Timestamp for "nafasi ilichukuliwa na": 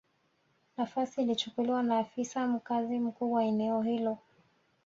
0.77-1.99